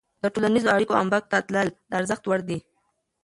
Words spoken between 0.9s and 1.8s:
عمیق ته تلل